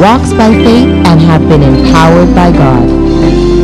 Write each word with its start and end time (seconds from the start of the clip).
walks 0.00 0.32
by 0.32 0.48
faith, 0.48 0.88
and 1.06 1.20
have 1.20 1.46
been 1.46 1.62
empowered 1.62 2.34
by 2.34 2.50
God. 2.50 2.88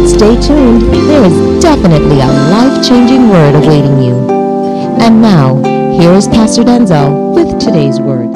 Stay 0.07 0.39
tuned, 0.39 0.83
there 1.09 1.25
is 1.25 1.63
definitely 1.63 2.21
a 2.21 2.27
life-changing 2.27 3.31
word 3.31 3.55
awaiting 3.55 4.03
you. 4.03 4.15
And 5.01 5.23
now, 5.23 5.57
here 5.99 6.13
is 6.13 6.29
Pastor 6.29 6.63
Denczil 6.63 7.35
with 7.35 7.59
today's 7.59 7.99
word. 7.99 8.31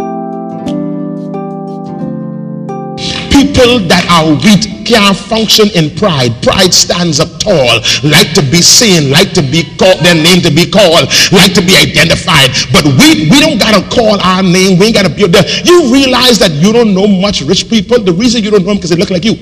People 3.31 3.81
that 3.87 4.07
are 4.09 4.33
weak 4.33 4.80
can't 4.91 5.17
function 5.17 5.71
in 5.79 5.95
pride. 5.95 6.35
Pride 6.43 6.75
stands 6.75 7.21
up 7.21 7.31
tall, 7.39 7.79
like 8.03 8.35
to 8.35 8.43
be 8.43 8.59
seen, 8.59 9.11
like 9.11 9.31
to 9.39 9.43
be 9.43 9.63
called, 9.79 10.03
their 10.03 10.19
name 10.19 10.43
to 10.43 10.51
be 10.51 10.67
called, 10.67 11.07
like 11.31 11.55
to 11.55 11.63
be 11.63 11.79
identified. 11.79 12.51
But 12.75 12.85
we 12.99 13.31
we 13.31 13.39
don't 13.39 13.59
gotta 13.59 13.87
call 13.95 14.19
our 14.19 14.43
name. 14.43 14.79
We 14.79 14.91
ain't 14.91 14.99
gotta 14.99 15.15
be 15.15 15.27
there. 15.31 15.47
You 15.63 15.93
realize 15.95 16.39
that 16.43 16.51
you 16.51 16.73
don't 16.73 16.93
know 16.93 17.07
much 17.07 17.43
rich 17.43 17.71
people. 17.71 18.03
The 18.03 18.13
reason 18.13 18.43
you 18.43 18.51
don't 18.51 18.67
know 18.67 18.75
them 18.75 18.83
because 18.83 18.91
they 18.91 18.97
look 18.97 19.11
like 19.11 19.25
you. 19.25 19.39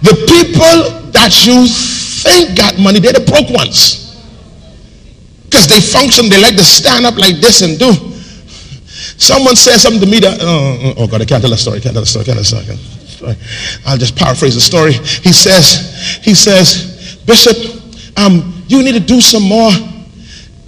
The 0.00 0.14
people 0.30 1.10
that 1.10 1.34
you 1.44 1.66
think 1.66 2.56
got 2.56 2.78
money, 2.78 3.00
they're 3.00 3.12
the 3.12 3.26
broke 3.26 3.50
ones. 3.50 4.06
Because 5.50 5.66
they 5.66 5.80
function, 5.80 6.28
they 6.28 6.40
like 6.40 6.54
to 6.54 6.64
stand 6.64 7.04
up 7.04 7.18
like 7.18 7.36
this 7.40 7.62
and 7.62 7.78
do. 7.78 8.17
Someone 9.16 9.56
said 9.56 9.78
something 9.78 10.00
to 10.00 10.06
me 10.06 10.20
that, 10.20 10.38
oh, 10.40 10.94
oh 10.98 11.06
God, 11.06 11.22
I 11.22 11.24
can't 11.24 11.42
tell 11.42 11.52
a 11.52 11.56
story, 11.56 11.78
I 11.78 11.80
can't 11.80 11.94
tell 11.94 12.02
a 12.02 12.06
story, 12.06 12.24
can't 12.24 12.38
tell 12.38 12.58
a 12.58 12.76
story. 13.08 13.36
I'll 13.86 13.98
just 13.98 14.16
paraphrase 14.16 14.54
the 14.54 14.60
story. 14.60 14.92
He 14.92 15.32
says, 15.32 16.20
he 16.22 16.34
says, 16.34 17.16
Bishop, 17.26 17.56
um, 18.16 18.64
you 18.68 18.82
need 18.82 18.92
to 18.92 19.00
do 19.00 19.20
some 19.20 19.42
more 19.42 19.70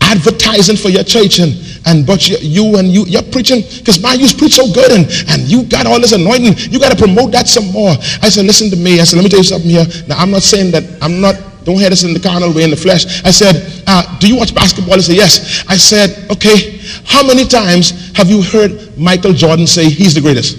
advertising 0.01 0.77
for 0.77 0.89
your 0.89 1.05
church 1.05 1.39
and 1.39 1.55
and 1.87 2.07
but 2.07 2.29
you, 2.29 2.37
you 2.41 2.77
and 2.79 2.89
you 2.89 3.05
you're 3.07 3.23
preaching 3.31 3.63
because 3.79 4.03
my 4.03 4.15
you 4.15 4.27
preach 4.37 4.57
so 4.57 4.67
good 4.73 4.91
and 4.91 5.07
and 5.31 5.49
you 5.49 5.63
got 5.65 5.87
all 5.87 6.01
this 6.01 6.13
anointing. 6.13 6.55
You 6.73 6.81
got 6.81 6.91
to 6.91 6.99
promote 6.99 7.33
that 7.33 7.47
some 7.47 7.71
more 7.71 7.93
i 8.23 8.29
said 8.29 8.45
listen 8.45 8.71
to 8.71 8.77
me 8.77 9.01
i 9.01 9.05
said 9.05 9.17
let 9.17 9.23
me 9.23 9.29
tell 9.31 9.39
you 9.39 9.45
something 9.45 9.71
here. 9.71 9.87
Now 10.09 10.19
i'm 10.19 10.31
not 10.31 10.43
saying 10.43 10.73
that 10.73 10.85
i'm 11.01 11.21
not 11.21 11.37
don't 11.65 11.79
hear 11.79 11.91
this 11.91 12.05
in 12.05 12.15
the 12.15 12.21
carnal 12.21 12.53
way 12.53 12.65
in 12.65 12.71
the 12.71 12.77
flesh 12.77 13.23
i 13.25 13.31
said 13.31 13.55
uh, 13.87 14.19
do 14.19 14.27
you 14.27 14.37
watch 14.37 14.55
basketball 14.55 14.97
he 14.97 15.03
said 15.03 15.17
yes 15.17 15.65
i 15.69 15.77
said 15.77 16.31
okay 16.31 16.80
how 17.05 17.27
many 17.27 17.45
times 17.47 18.17
have 18.17 18.29
you 18.29 18.43
heard 18.43 18.97
michael 18.99 19.33
jordan 19.33 19.67
say 19.67 19.89
he's 19.89 20.15
the 20.15 20.21
greatest 20.21 20.57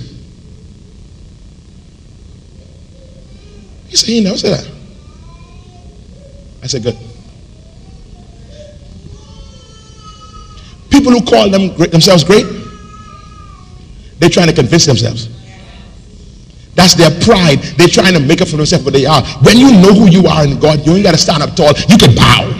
he 3.88 3.96
said 3.96 4.10
he 4.10 4.24
never 4.24 4.38
said 4.38 4.60
that 4.60 4.72
i 6.64 6.68
said 6.68 6.84
good 6.84 6.98
People 10.92 11.14
who 11.14 11.24
call 11.24 11.50
them 11.50 11.76
themselves 11.90 12.24
great, 12.24 12.46
they're 14.20 14.30
trying 14.30 14.48
to 14.48 14.54
convince 14.54 14.86
themselves. 14.86 15.30
That's 16.76 16.96
their 16.96 17.10
pride. 17.22 17.60
They're 17.78 17.88
trying 17.88 18.14
to 18.14 18.20
make 18.20 18.42
up 18.42 18.50
for 18.50 18.58
themselves, 18.58 18.84
but 18.84 18.94
they 18.94 19.06
are. 19.06 19.24
When 19.42 19.58
you 19.58 19.72
know 19.72 19.94
who 19.94 20.10
you 20.10 20.28
are 20.28 20.44
in 20.44 20.60
God, 20.60 20.86
you 20.86 20.94
ain't 20.94 21.04
got 21.04 21.14
to 21.14 21.18
stand 21.18 21.42
up 21.42 21.56
tall. 21.56 21.72
You 21.88 21.98
can 21.98 22.14
bow. 22.14 22.52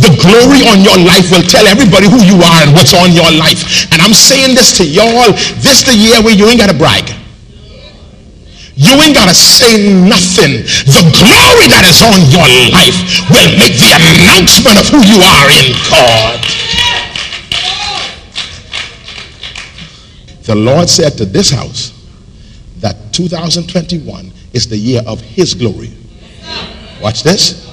The 0.00 0.12
glory 0.16 0.64
on 0.72 0.80
your 0.80 0.96
life 0.96 1.28
will 1.28 1.44
tell 1.44 1.66
everybody 1.68 2.08
who 2.08 2.20
you 2.24 2.40
are 2.40 2.58
and 2.64 2.72
what's 2.72 2.96
on 2.96 3.12
your 3.12 3.28
life. 3.28 3.92
And 3.92 4.00
I'm 4.00 4.16
saying 4.16 4.56
this 4.56 4.76
to 4.80 4.84
y'all. 4.84 5.32
This 5.60 5.84
the 5.84 5.92
year 5.92 6.22
where 6.24 6.32
you 6.32 6.48
ain't 6.48 6.60
got 6.60 6.70
to 6.70 6.76
brag. 6.76 7.12
You 8.76 8.92
ain't 9.00 9.14
got 9.14 9.28
to 9.28 9.34
say 9.34 9.92
nothing. 9.92 10.64
The 10.84 11.04
glory 11.16 11.68
that 11.72 11.84
is 11.88 12.00
on 12.04 12.20
your 12.28 12.48
life 12.72 12.96
will 13.32 13.48
make 13.56 13.76
the 13.80 13.92
announcement 13.96 14.76
of 14.76 14.84
who 14.92 15.00
you 15.00 15.20
are 15.20 15.48
in 15.48 15.72
God. 15.88 16.40
The 20.44 20.54
Lord 20.54 20.88
said 20.88 21.16
to 21.18 21.24
this 21.24 21.50
house 21.50 21.92
that 22.80 22.96
2021 23.12 24.30
is 24.52 24.68
the 24.68 24.76
year 24.76 25.02
of 25.06 25.20
His 25.20 25.54
glory. 25.54 25.92
Watch 27.02 27.22
this. 27.22 27.64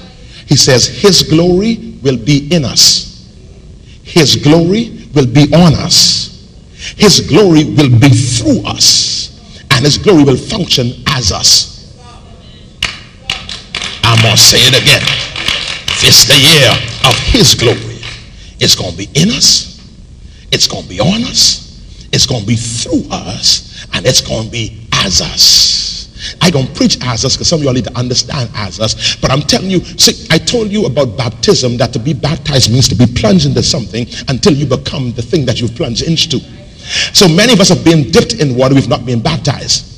He 0.46 0.56
says, 0.56 0.86
His 0.86 1.22
glory 1.22 1.93
will 2.04 2.16
be 2.16 2.48
in 2.54 2.64
us, 2.64 3.28
His 4.02 4.36
glory 4.36 5.08
will 5.14 5.26
be 5.26 5.52
on 5.54 5.74
us, 5.74 6.54
His 6.96 7.20
glory 7.20 7.64
will 7.64 7.90
be 7.98 8.10
through 8.10 8.62
us, 8.66 9.60
and 9.70 9.84
His 9.84 9.98
glory 9.98 10.24
will 10.24 10.36
function 10.36 10.92
as 11.08 11.32
us. 11.32 11.72
I'm 14.04 14.20
going 14.22 14.36
to 14.36 14.40
say 14.40 14.58
it 14.60 14.80
again. 14.80 15.02
This 16.00 16.26
the 16.26 16.38
year 16.38 16.70
of 17.10 17.16
His 17.32 17.54
glory. 17.54 17.98
It's 18.60 18.76
going 18.76 18.92
to 18.92 18.96
be 18.96 19.08
in 19.14 19.30
us, 19.30 19.80
it's 20.52 20.68
going 20.68 20.84
to 20.84 20.88
be 20.88 21.00
on 21.00 21.24
us 21.24 21.64
it's 22.14 22.26
going 22.26 22.42
to 22.42 22.46
be 22.46 22.54
through 22.54 23.02
us 23.10 23.86
and 23.92 24.06
it's 24.06 24.20
going 24.20 24.44
to 24.44 24.50
be 24.50 24.86
as 24.92 25.20
us. 25.20 25.93
I 26.40 26.50
don't 26.50 26.74
preach 26.74 26.98
as 27.02 27.24
us 27.24 27.36
because 27.36 27.48
some 27.48 27.60
of 27.60 27.64
y'all 27.64 27.74
need 27.74 27.84
to 27.84 27.96
understand 27.96 28.50
as. 28.54 28.78
But 29.20 29.30
I'm 29.30 29.42
telling 29.42 29.70
you, 29.70 29.80
see, 29.80 30.26
I 30.30 30.38
told 30.38 30.70
you 30.70 30.86
about 30.86 31.16
baptism 31.16 31.76
that 31.78 31.92
to 31.92 31.98
be 31.98 32.12
baptized 32.12 32.70
means 32.70 32.88
to 32.88 32.94
be 32.94 33.06
plunged 33.06 33.46
into 33.46 33.62
something 33.62 34.06
until 34.28 34.52
you 34.52 34.66
become 34.66 35.12
the 35.12 35.22
thing 35.22 35.46
that 35.46 35.60
you've 35.60 35.74
plunged 35.74 36.02
into. 36.02 36.40
So 37.12 37.28
many 37.28 37.52
of 37.52 37.60
us 37.60 37.68
have 37.70 37.84
been 37.84 38.10
dipped 38.10 38.34
in 38.34 38.56
water, 38.56 38.74
we've 38.74 38.88
not 38.88 39.06
been 39.06 39.20
baptized. 39.20 39.93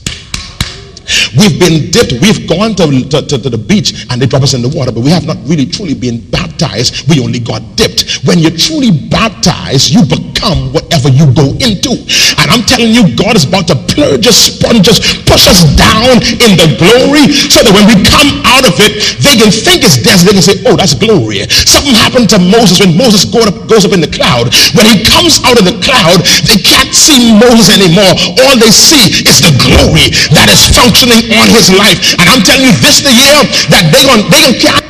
We've 1.38 1.58
been 1.58 1.90
dipped. 1.94 2.18
We've 2.18 2.48
gone 2.48 2.74
to, 2.76 2.84
to, 2.90 3.18
to, 3.22 3.36
to, 3.38 3.50
the 3.50 3.58
beach 3.60 4.06
and 4.10 4.20
they 4.20 4.26
drop 4.26 4.42
us 4.42 4.54
in 4.54 4.62
the 4.62 4.72
water, 4.72 4.90
but 4.90 5.06
we 5.06 5.10
have 5.14 5.26
not 5.26 5.38
really 5.46 5.66
truly 5.66 5.94
been 5.94 6.18
baptized. 6.34 7.06
We 7.06 7.22
only 7.22 7.38
got 7.38 7.62
dipped. 7.78 8.26
When 8.26 8.42
you're 8.42 8.54
truly 8.54 8.90
baptized, 8.90 9.94
you 9.94 10.02
become 10.02 10.74
whatever 10.74 11.06
you 11.06 11.30
go 11.30 11.54
into. 11.62 11.94
And 12.42 12.50
I'm 12.50 12.66
telling 12.66 12.90
you, 12.90 13.14
God 13.14 13.38
is 13.38 13.46
about 13.46 13.70
to 13.70 13.78
purge 13.94 14.26
us, 14.26 14.50
sponge 14.50 14.90
us, 14.90 14.98
push 15.22 15.46
us 15.46 15.62
down 15.78 16.18
in 16.42 16.58
the 16.58 16.74
glory 16.74 17.30
so 17.30 17.62
that 17.62 17.70
when 17.70 17.86
we 17.86 18.02
come 18.02 18.42
out 18.42 18.66
of 18.66 18.74
it, 18.82 18.98
they 19.22 19.38
can 19.38 19.54
think 19.54 19.86
it's 19.86 20.02
death. 20.02 20.26
They 20.26 20.34
can 20.34 20.42
say, 20.42 20.58
oh, 20.66 20.74
that's 20.74 20.98
glory. 20.98 21.46
Something 21.70 21.94
happened 21.94 22.28
to 22.34 22.38
Moses 22.42 22.82
when 22.82 22.98
Moses 22.98 23.30
goes 23.30 23.46
up, 23.46 23.56
goes 23.70 23.86
up 23.86 23.94
in 23.94 24.02
the 24.02 24.10
cloud. 24.10 24.50
When 24.74 24.86
he 24.90 25.06
comes 25.06 25.38
out 25.46 25.54
of 25.54 25.64
the 25.68 25.78
cloud, 25.78 26.26
they 26.50 26.58
can't 26.58 26.90
see 26.90 27.30
Moses 27.30 27.70
anymore. 27.70 28.10
All 28.42 28.58
they 28.58 28.74
see 28.74 29.22
is 29.22 29.38
the 29.38 29.54
glory 29.62 30.10
that 30.34 30.50
is 30.50 30.66
functioning 30.74 30.95
functioning 30.96 31.38
on 31.38 31.48
his 31.48 31.70
life. 31.76 32.18
And 32.20 32.28
I'm 32.28 32.42
telling 32.42 32.66
you, 32.66 32.72
this 32.80 33.00
the 33.02 33.12
year 33.12 33.40
that 33.70 33.90
they 33.92 34.04
on 34.08 34.30
they 34.30 34.58
can 34.58 34.82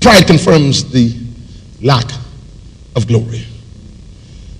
pride 0.00 0.26
confirms 0.26 0.90
the 0.90 1.14
lack 1.82 2.10
of 2.96 3.06
glory. 3.06 3.44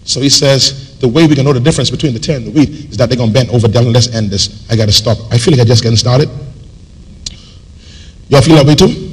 So 0.04 0.20
he 0.20 0.28
says 0.28 0.98
the 0.98 1.08
way 1.08 1.26
we 1.26 1.34
can 1.34 1.44
know 1.44 1.52
the 1.52 1.60
difference 1.60 1.90
between 1.90 2.14
the 2.14 2.20
tare 2.20 2.36
and 2.36 2.46
the 2.46 2.50
wheat 2.50 2.70
is 2.90 2.96
that 2.96 3.08
they're 3.08 3.18
gonna 3.18 3.32
bend 3.32 3.50
over 3.50 3.68
down. 3.68 3.92
Let's 3.92 4.14
end 4.14 4.30
this. 4.30 4.66
I 4.70 4.76
gotta 4.76 4.92
stop. 4.92 5.18
I 5.30 5.38
feel 5.38 5.52
like 5.52 5.60
I 5.60 5.64
just 5.64 5.82
getting 5.82 5.96
started. 5.96 6.28
Y'all 8.28 8.42
feel 8.42 8.56
that 8.56 8.66
way 8.66 8.74
too? 8.74 9.06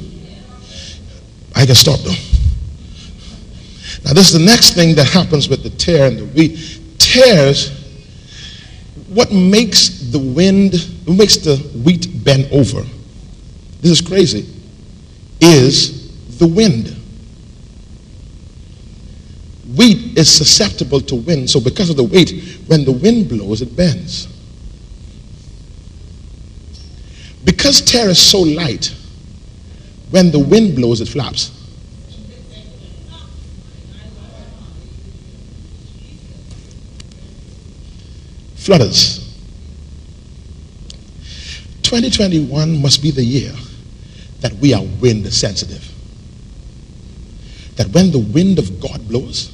I 1.54 1.64
can 1.64 1.74
stop 1.74 2.00
though. 2.00 2.14
Now 4.04 4.12
this 4.12 4.32
is 4.32 4.38
the 4.38 4.44
next 4.44 4.74
thing 4.74 4.94
that 4.96 5.06
happens 5.06 5.48
with 5.48 5.62
the 5.62 5.70
tare 5.70 6.06
and 6.06 6.18
the 6.18 6.26
wheat. 6.26 6.80
Tares, 6.98 7.70
what 9.08 9.32
makes 9.32 10.10
the 10.10 10.18
wind, 10.18 10.74
what 11.06 11.16
makes 11.16 11.36
the 11.36 11.56
wheat 11.84 12.24
bend 12.24 12.48
over, 12.50 12.82
this 13.80 13.92
is 13.92 14.00
crazy, 14.00 14.44
is 15.40 16.38
the 16.38 16.46
wind. 16.46 16.88
Wheat 19.76 20.18
is 20.18 20.28
susceptible 20.28 21.00
to 21.02 21.14
wind, 21.14 21.48
so 21.48 21.60
because 21.60 21.90
of 21.90 21.96
the 21.96 22.02
weight, 22.02 22.58
when 22.66 22.84
the 22.84 22.90
wind 22.90 23.28
blows, 23.28 23.62
it 23.62 23.76
bends. 23.76 24.26
Because 27.44 27.80
tare 27.80 28.08
is 28.08 28.18
so 28.18 28.40
light, 28.40 28.92
when 30.10 30.32
the 30.32 30.40
wind 30.40 30.74
blows, 30.74 31.00
it 31.00 31.06
flaps. 31.06 31.52
Flutters. 38.56 39.25
2021 41.86 42.82
must 42.82 43.00
be 43.00 43.12
the 43.12 43.22
year 43.22 43.52
that 44.40 44.52
we 44.54 44.74
are 44.74 44.82
wind 45.00 45.32
sensitive. 45.32 45.88
That 47.76 47.86
when 47.90 48.10
the 48.10 48.18
wind 48.18 48.58
of 48.58 48.80
God 48.80 49.06
blows, 49.06 49.52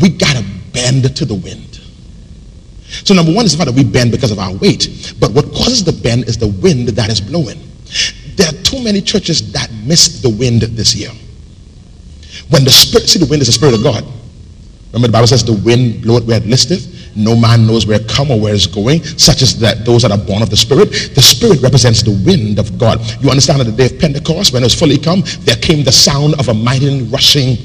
we 0.00 0.08
got 0.08 0.36
to 0.36 0.44
bend 0.72 1.14
to 1.16 1.24
the 1.24 1.36
wind. 1.36 1.80
So, 3.04 3.14
number 3.14 3.32
one 3.32 3.44
is 3.44 3.52
the 3.52 3.58
fact 3.58 3.72
that 3.72 3.76
we 3.76 3.84
bend 3.84 4.10
because 4.10 4.32
of 4.32 4.40
our 4.40 4.52
weight. 4.54 5.14
But 5.20 5.30
what 5.32 5.44
causes 5.52 5.84
the 5.84 5.92
bend 5.92 6.24
is 6.24 6.36
the 6.36 6.48
wind 6.48 6.88
that 6.88 7.10
is 7.10 7.20
blowing. 7.20 7.60
There 8.34 8.48
are 8.48 8.62
too 8.64 8.82
many 8.82 9.00
churches 9.00 9.52
that 9.52 9.70
missed 9.84 10.22
the 10.22 10.30
wind 10.30 10.62
this 10.62 10.96
year. 10.96 11.10
When 12.50 12.64
the 12.64 12.70
spirit, 12.70 13.08
see, 13.08 13.20
the 13.20 13.26
wind 13.26 13.42
is 13.42 13.48
the 13.48 13.52
spirit 13.52 13.74
of 13.74 13.84
God. 13.84 14.04
Remember, 14.92 15.08
the 15.08 15.12
Bible 15.12 15.28
says 15.28 15.44
the 15.44 15.52
wind 15.52 16.02
bloweth 16.02 16.24
where 16.24 16.38
it 16.38 16.46
listeth. 16.46 16.97
No 17.18 17.36
man 17.36 17.66
knows 17.66 17.86
where 17.86 17.98
come 17.98 18.30
or 18.30 18.40
where 18.40 18.54
it's 18.54 18.66
going, 18.66 19.02
such 19.02 19.42
as 19.42 19.58
that 19.58 19.84
those 19.84 20.02
that 20.02 20.12
are 20.12 20.18
born 20.18 20.42
of 20.42 20.50
the 20.50 20.56
Spirit. 20.56 20.90
The 21.14 21.20
Spirit 21.20 21.60
represents 21.60 22.02
the 22.02 22.12
wind 22.24 22.58
of 22.58 22.78
God. 22.78 23.00
You 23.20 23.28
understand 23.28 23.60
that 23.60 23.64
the 23.64 23.72
day 23.72 23.86
of 23.86 24.00
Pentecost, 24.00 24.52
when 24.52 24.62
it 24.62 24.66
was 24.66 24.78
fully 24.78 24.98
come, 24.98 25.22
there 25.40 25.56
came 25.56 25.82
the 25.82 25.92
sound 25.92 26.34
of 26.38 26.48
a 26.48 26.54
mighty 26.54 27.02
rushing 27.02 27.56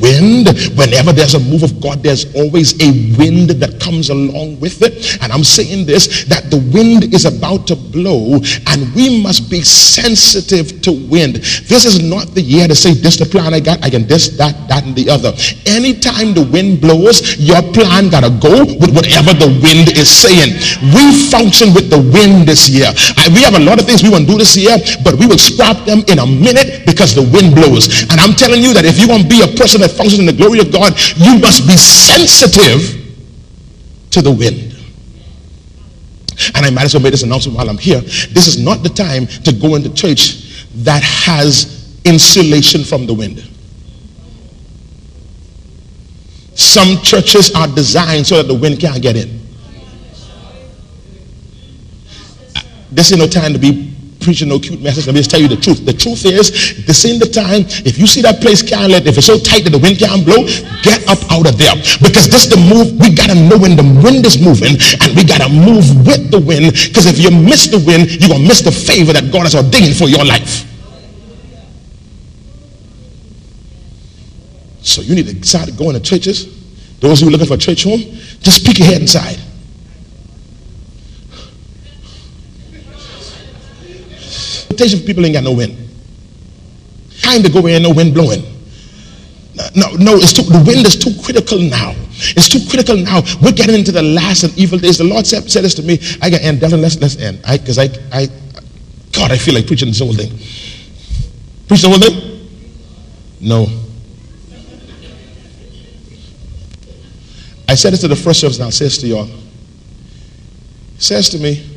wind. 0.00 0.48
Whenever 0.76 1.12
there's 1.12 1.34
a 1.34 1.40
move 1.40 1.62
of 1.62 1.80
God, 1.80 2.02
there's 2.02 2.26
always 2.34 2.74
a 2.80 2.90
wind 3.18 3.50
that 3.60 3.80
comes 3.80 4.10
along 4.10 4.60
with 4.60 4.82
it. 4.82 5.18
And 5.22 5.32
I'm 5.32 5.44
saying 5.44 5.86
this 5.86 6.24
that 6.24 6.50
the 6.50 6.58
wind 6.72 7.12
is 7.14 7.24
about 7.24 7.66
to 7.68 7.76
blow, 7.76 8.40
and 8.68 8.94
we 8.94 9.22
must 9.22 9.50
be 9.50 9.62
sensitive 9.62 10.82
to 10.82 10.92
wind. 11.08 11.36
This 11.70 11.84
is 11.84 12.02
not 12.02 12.34
the 12.34 12.42
year 12.42 12.68
to 12.68 12.74
say, 12.74 12.94
This 12.94 13.16
the 13.16 13.26
plan 13.26 13.54
I 13.54 13.60
got, 13.60 13.82
I 13.84 13.90
can 13.90 14.06
this, 14.06 14.36
that, 14.36 14.54
that, 14.68 14.84
and 14.84 14.94
the 14.94 15.10
other. 15.10 15.32
Anytime 15.66 16.34
the 16.34 16.44
wind 16.44 16.80
blows, 16.80 17.36
your 17.38 17.62
plan 17.72 18.08
gotta 18.08 18.30
go 18.42 18.64
with 18.64 18.92
whatever 18.94 19.32
the 19.34 19.50
wind 19.62 19.94
is 19.96 20.10
saying. 20.10 20.56
We 20.94 21.04
function 21.30 21.74
with 21.74 21.90
the 21.90 22.00
wind 22.00 22.48
this 22.48 22.68
year. 22.68 22.90
I, 23.16 23.28
we 23.30 23.42
have 23.42 23.54
a 23.54 23.64
lot 23.64 23.78
of 23.78 23.86
things 23.86 24.02
we 24.02 24.10
want 24.10 24.26
to 24.26 24.32
do 24.32 24.38
this 24.38 24.56
year, 24.56 24.76
but 25.04 25.14
we 25.14 25.26
will 25.26 25.40
scrap 25.40 25.84
them 25.86 26.02
in 26.08 26.18
a 26.18 26.26
minute 26.26 26.86
because 26.86 27.14
the 27.14 27.22
wind 27.22 27.54
blows. 27.54 28.06
And 28.10 28.20
I'm 28.20 28.34
telling 28.34 28.62
you 28.62 28.74
that 28.74 28.84
if 28.84 28.98
you're 28.98 29.10
gonna 29.10 29.28
be 29.28 29.42
a 29.42 29.50
person 29.54 29.82
that 29.84 29.96
functions 29.96 30.20
in 30.20 30.26
the 30.26 30.32
glory 30.32 30.60
of 30.60 30.72
God, 30.72 30.92
you 31.16 31.38
must 31.38 31.66
be 31.66 31.76
sensitive 31.76 33.04
to 34.10 34.22
the 34.22 34.32
wind. 34.32 34.72
And 36.54 36.66
I 36.66 36.70
might 36.70 36.84
as 36.84 36.94
well 36.94 37.02
make 37.02 37.12
this 37.12 37.22
announcement 37.22 37.56
while 37.56 37.68
I'm 37.68 37.78
here. 37.78 38.00
This 38.00 38.46
is 38.46 38.58
not 38.58 38.82
the 38.82 38.88
time 38.88 39.26
to 39.26 39.52
go 39.52 39.76
into 39.76 39.92
church 39.92 40.66
that 40.82 41.02
has 41.02 42.00
insulation 42.04 42.82
from 42.82 43.06
the 43.06 43.14
wind. 43.14 43.48
Some 46.54 46.98
churches 47.02 47.54
are 47.54 47.68
designed 47.68 48.26
so 48.26 48.36
that 48.36 48.48
the 48.48 48.54
wind 48.54 48.80
can't 48.80 49.02
get 49.02 49.16
in. 49.16 49.40
This 52.90 53.10
is 53.10 53.18
no 53.18 53.26
time 53.26 53.52
to 53.52 53.58
be 53.58 53.93
preaching 54.24 54.48
no 54.48 54.58
cute 54.58 54.80
message. 54.80 55.06
Let 55.06 55.14
me 55.14 55.20
just 55.20 55.30
tell 55.30 55.40
you 55.40 55.48
the 55.48 55.60
truth. 55.60 55.84
The 55.84 55.92
truth 55.92 56.24
is, 56.24 56.48
this 56.86 57.04
ain't 57.04 57.20
the 57.20 57.28
time. 57.28 57.68
If 57.84 58.00
you 58.00 58.08
see 58.08 58.22
that 58.22 58.40
place 58.40 58.64
can't 58.64 58.90
let, 58.90 59.06
if 59.06 59.18
it's 59.20 59.28
so 59.28 59.38
tight 59.38 59.68
that 59.68 59.70
the 59.70 59.78
wind 59.78 60.00
can't 60.00 60.24
blow, 60.24 60.48
get 60.80 61.04
up 61.06 61.20
out 61.30 61.44
of 61.44 61.60
there. 61.60 61.76
Because 62.00 62.32
this 62.32 62.48
the 62.48 62.56
move. 62.56 62.96
We 62.98 63.12
gotta 63.12 63.36
know 63.36 63.60
when 63.60 63.76
the 63.76 63.84
wind 64.00 64.24
is 64.24 64.40
moving, 64.40 64.80
and 65.04 65.12
we 65.12 65.28
gotta 65.28 65.52
move 65.52 65.84
with 66.08 66.32
the 66.32 66.40
wind. 66.40 66.72
Because 66.72 67.04
if 67.04 67.20
you 67.20 67.30
miss 67.30 67.68
the 67.68 67.84
wind, 67.84 68.08
you're 68.16 68.32
gonna 68.32 68.48
miss 68.48 68.64
the 68.64 68.72
favor 68.72 69.12
that 69.12 69.28
God 69.30 69.44
has 69.44 69.54
ordained 69.54 69.96
for 69.96 70.08
your 70.08 70.24
life. 70.24 70.64
So 74.84 75.00
you 75.00 75.14
need 75.14 75.26
to 75.26 75.46
start 75.46 75.76
going 75.76 75.94
to 75.94 76.00
churches. 76.00 76.46
Those 77.00 77.20
who 77.20 77.28
are 77.28 77.30
looking 77.30 77.46
for 77.46 77.54
a 77.54 77.58
church 77.58 77.84
home, 77.84 78.00
just 78.40 78.64
peek 78.64 78.78
your 78.78 78.88
head 78.88 79.00
inside. 79.00 79.38
Invitation 84.74 85.06
people 85.06 85.24
ain't 85.24 85.34
got 85.34 85.44
no 85.44 85.52
wind. 85.52 85.76
Time 87.22 87.44
to 87.44 87.48
go 87.48 87.66
ain't 87.68 87.84
no 87.84 87.94
wind 87.94 88.12
blowing. 88.12 88.42
No, 89.76 89.92
no, 89.94 90.16
it's 90.16 90.32
too, 90.32 90.42
the 90.42 90.64
wind 90.66 90.84
is 90.84 90.98
too 90.98 91.14
critical 91.22 91.60
now. 91.60 91.94
It's 92.34 92.48
too 92.48 92.58
critical 92.68 92.96
now. 92.96 93.22
We're 93.40 93.52
getting 93.52 93.76
into 93.76 93.92
the 93.92 94.02
last 94.02 94.42
and 94.42 94.58
evil 94.58 94.78
days. 94.78 94.98
The 94.98 95.04
Lord 95.04 95.26
said, 95.26 95.48
said 95.48 95.62
this 95.62 95.74
to 95.74 95.82
me. 95.82 96.00
I 96.20 96.28
got 96.28 96.42
end. 96.42 96.60
Devin, 96.60 96.82
let's 96.82 97.00
let's 97.00 97.16
end. 97.18 97.40
Because 97.42 97.78
I, 97.78 97.84
I, 98.10 98.22
I, 98.22 98.26
God, 99.12 99.30
I 99.30 99.38
feel 99.38 99.54
like 99.54 99.68
preaching 99.68 99.88
this 99.88 100.00
whole 100.00 100.12
thing. 100.12 100.30
Preach 101.68 101.82
the 101.82 101.88
whole 101.88 102.00
thing? 102.00 102.48
No. 103.40 103.66
I 107.68 107.76
said 107.76 107.92
this 107.92 108.00
to 108.00 108.08
the 108.08 108.16
first 108.16 108.40
service, 108.40 108.56
and 108.56 108.64
I'll 108.64 108.72
say 108.72 108.86
this 108.86 108.98
to 108.98 109.06
y'all. 109.06 109.28
Says 110.98 111.30
to 111.30 111.38
me, 111.38 111.73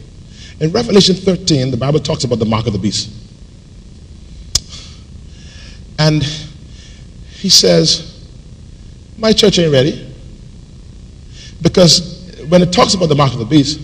in 0.60 0.72
Revelation 0.72 1.16
13, 1.16 1.72
the 1.72 1.78
Bible 1.78 2.00
talks 2.00 2.24
about 2.24 2.40
the 2.40 2.46
mark 2.46 2.66
of 2.66 2.74
the 2.74 2.80
beast. 2.80 3.12
And 6.00 6.24
he 7.32 7.50
says, 7.50 8.26
My 9.18 9.34
church 9.34 9.60
ain't 9.60 9.72
ready. 9.72 10.16
Because 11.62 12.46
when 12.50 12.62
it 12.62 12.72
talks 12.72 12.94
about 12.94 13.10
the 13.10 13.16
mark 13.16 13.34
of 13.34 13.40
the 13.40 13.46
beast, 13.46 13.80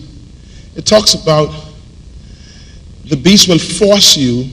it 0.76 0.86
talks 0.86 1.14
about 1.14 1.72
the 3.04 3.16
beast 3.16 3.48
will 3.48 3.58
force 3.58 4.16
you 4.16 4.48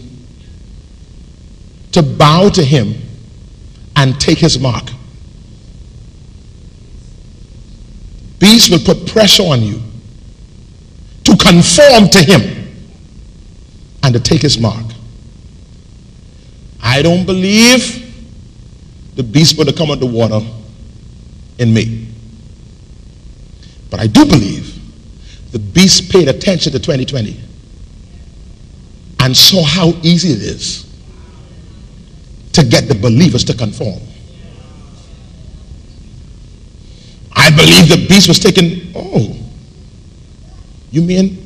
to 1.91 2.03
bow 2.03 2.49
to 2.49 2.63
him 2.63 2.95
and 3.95 4.19
take 4.19 4.37
his 4.37 4.59
mark. 4.59 4.83
Beast 8.39 8.71
will 8.71 8.79
put 8.79 9.07
pressure 9.07 9.43
on 9.43 9.61
you 9.61 9.81
conform 11.51 12.07
to 12.07 12.23
him 12.23 12.41
and 14.03 14.13
to 14.13 14.19
take 14.19 14.41
his 14.41 14.57
mark. 14.57 14.85
I 16.81 17.01
don't 17.01 17.25
believe 17.25 18.07
the 19.15 19.23
beast 19.23 19.57
would 19.57 19.67
have 19.67 19.75
come 19.75 19.87
the 19.99 20.05
water 20.05 20.39
in 21.59 21.73
me. 21.73 22.07
But 23.89 23.99
I 23.99 24.07
do 24.07 24.25
believe 24.25 24.79
the 25.51 25.59
beast 25.59 26.09
paid 26.09 26.29
attention 26.29 26.71
to 26.71 26.79
2020 26.79 27.37
and 29.19 29.35
saw 29.35 29.63
how 29.63 29.89
easy 30.01 30.29
it 30.29 30.41
is 30.41 30.87
to 32.53 32.63
get 32.63 32.87
the 32.87 32.95
believers 32.95 33.43
to 33.45 33.53
conform. 33.53 33.99
I 37.35 37.49
believe 37.49 37.89
the 37.89 38.07
beast 38.07 38.29
was 38.29 38.39
taken. 38.39 38.93
oh, 38.95 39.35
you 40.91 41.01
mean 41.01 41.40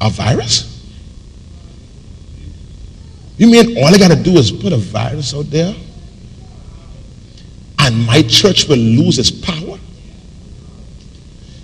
a 0.00 0.10
virus? 0.10 0.66
You 3.36 3.46
mean 3.46 3.78
all 3.78 3.86
I 3.86 3.98
got 3.98 4.10
to 4.10 4.22
do 4.22 4.32
is 4.32 4.52
put 4.52 4.72
a 4.72 4.76
virus 4.76 5.34
out 5.34 5.50
there? 5.50 5.74
And 7.78 8.06
my 8.06 8.22
church 8.22 8.68
will 8.68 8.76
lose 8.76 9.18
its 9.18 9.30
power? 9.30 9.78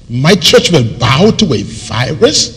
My 0.08 0.34
church 0.34 0.70
will 0.70 0.84
bow 0.98 1.30
to 1.32 1.52
a 1.52 1.62
virus? 1.62 2.56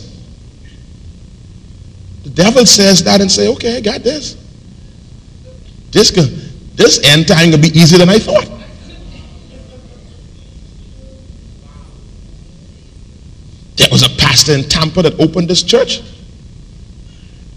The 2.24 2.29
devil 2.29 2.65
says 2.65 3.03
that 3.03 3.21
and 3.21 3.31
say, 3.31 3.48
okay, 3.50 3.77
I 3.77 3.81
got 3.81 4.03
this. 4.03 4.38
This, 5.91 6.12
this 6.75 7.05
end 7.05 7.27
time 7.27 7.51
will 7.51 7.57
be 7.57 7.69
easier 7.69 7.98
than 7.98 8.09
I 8.09 8.19
thought. 8.19 8.45
There 13.75 13.88
was 13.91 14.03
a 14.03 14.09
pastor 14.39 14.53
in 14.53 14.69
Tampa 14.69 15.01
that 15.01 15.19
opened 15.19 15.50
this 15.50 15.63
church, 15.63 16.01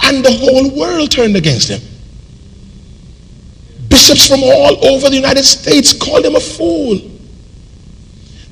and 0.04 0.24
the 0.24 0.32
whole 0.32 0.76
world 0.76 1.12
turned 1.12 1.36
against 1.36 1.68
him. 1.68 1.80
Bishops 3.88 4.26
from 4.26 4.42
all 4.42 4.84
over 4.86 5.08
the 5.08 5.14
United 5.14 5.44
States 5.44 5.92
called 5.92 6.24
him 6.24 6.34
a 6.34 6.40
fool 6.40 6.98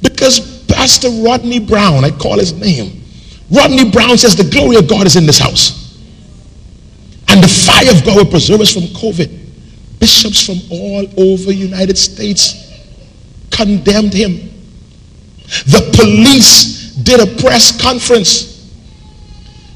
because 0.03 0.65
Pastor 0.67 1.09
Rodney 1.11 1.59
Brown, 1.59 2.05
I 2.05 2.11
call 2.11 2.39
his 2.39 2.53
name, 2.53 3.03
Rodney 3.51 3.91
Brown 3.91 4.17
says 4.17 4.37
the 4.37 4.49
glory 4.49 4.77
of 4.77 4.89
God 4.89 5.07
is 5.07 5.17
in 5.17 5.27
this 5.27 5.39
house. 5.39 5.99
And 7.29 7.43
the 7.43 7.49
fire 7.49 7.91
of 7.91 8.05
God 8.05 8.17
will 8.17 8.31
preserve 8.31 8.61
us 8.61 8.73
from 8.73 8.83
COVID. 8.83 9.39
Bishops 9.99 10.47
from 10.47 10.61
all 10.71 11.07
over 11.19 11.47
the 11.47 11.55
United 11.55 11.99
States 11.99 12.55
condemned 13.51 14.13
him. 14.13 14.51
The 15.67 15.91
police 15.97 16.80
did 17.03 17.21
a 17.21 17.41
press 17.41 17.81
conference 17.81 18.51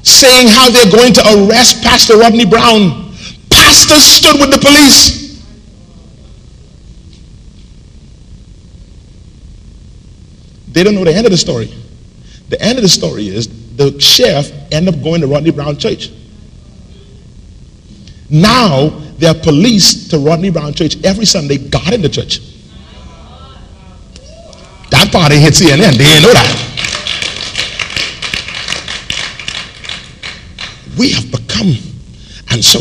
saying 0.03 0.47
how 0.47 0.69
they're 0.69 0.91
going 0.91 1.13
to 1.13 1.21
arrest 1.21 1.83
Pastor 1.83 2.17
Rodney 2.17 2.45
Brown. 2.45 3.13
Pastor 3.49 3.99
stood 3.99 4.39
with 4.39 4.51
the 4.51 4.59
police. 4.59 5.25
They 10.67 10.83
don't 10.83 10.93
know 10.93 11.05
the 11.05 11.13
end 11.13 11.25
of 11.25 11.31
the 11.31 11.37
story. 11.37 11.73
The 12.49 12.61
end 12.61 12.77
of 12.77 12.83
the 12.83 12.89
story 12.89 13.27
is 13.27 13.47
the 13.77 13.99
sheriff 13.99 14.51
ended 14.71 14.95
up 14.95 15.01
going 15.01 15.21
to 15.21 15.27
Rodney 15.27 15.51
Brown 15.51 15.77
Church. 15.77 16.11
Now 18.29 18.89
there 19.17 19.31
are 19.31 19.39
police 19.39 20.09
to 20.09 20.19
Rodney 20.19 20.49
Brown 20.49 20.73
Church 20.73 21.01
every 21.03 21.25
Sunday, 21.25 21.57
God 21.57 21.93
in 21.93 22.01
the 22.01 22.09
church. 22.09 22.41
That 24.91 25.11
part 25.11 25.31
ain't 25.31 25.41
hit 25.41 25.53
CNN. 25.53 25.97
They 25.97 26.05
ain't 26.05 26.23
know 26.23 26.33
that. 26.33 26.74
We 30.97 31.11
have 31.11 31.29
become, 31.31 31.73
and 32.51 32.63
so 32.63 32.79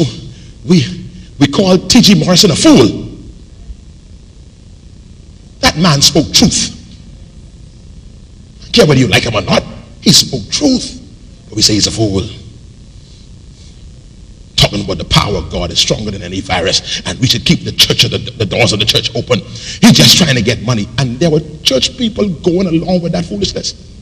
we 0.68 1.08
we 1.38 1.48
call 1.48 1.76
T.G. 1.78 2.14
Morrison 2.14 2.50
a 2.50 2.56
fool. 2.56 3.10
That 5.60 5.76
man 5.78 6.00
spoke 6.00 6.32
truth. 6.32 6.70
I 8.66 8.70
care 8.70 8.86
whether 8.86 9.00
you 9.00 9.08
like 9.08 9.24
him 9.24 9.34
or 9.34 9.42
not. 9.42 9.62
He 10.00 10.12
spoke 10.12 10.48
truth. 10.50 11.00
But 11.48 11.56
we 11.56 11.62
say 11.62 11.74
he's 11.74 11.86
a 11.86 11.90
fool 11.90 12.22
talking 14.64 14.84
about 14.84 14.98
the 14.98 15.04
power 15.04 15.36
of 15.36 15.50
God 15.50 15.70
is 15.70 15.78
stronger 15.78 16.10
than 16.10 16.22
any 16.22 16.40
virus, 16.40 17.02
and 17.06 17.18
we 17.18 17.26
should 17.26 17.44
keep 17.44 17.64
the 17.64 17.72
church, 17.72 18.02
the, 18.02 18.18
the 18.18 18.46
doors 18.46 18.72
of 18.72 18.80
the 18.80 18.84
church 18.84 19.14
open. 19.14 19.40
He's 19.40 19.92
just 19.92 20.16
trying 20.16 20.36
to 20.36 20.42
get 20.42 20.62
money. 20.62 20.88
And 20.98 21.18
there 21.18 21.30
were 21.30 21.40
church 21.62 21.96
people 21.98 22.28
going 22.28 22.66
along 22.66 23.02
with 23.02 23.12
that 23.12 23.24
foolishness. 23.24 23.93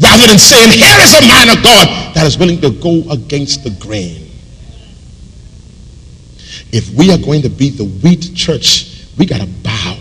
Rather 0.00 0.26
than 0.26 0.38
saying, 0.38 0.70
Here 0.78 1.00
is 1.00 1.14
a 1.14 1.26
man 1.26 1.48
of 1.48 1.62
God 1.62 2.14
that 2.14 2.26
is 2.26 2.38
willing 2.38 2.60
to 2.60 2.70
go 2.70 3.02
against 3.10 3.64
the 3.64 3.70
grain. 3.70 4.30
If 6.70 6.90
we 6.90 7.12
are 7.12 7.18
going 7.18 7.42
to 7.42 7.48
be 7.48 7.70
the 7.70 7.84
wheat 7.84 8.34
church, 8.34 9.06
we 9.18 9.26
got 9.26 9.40
to 9.40 9.46
bow 9.46 9.98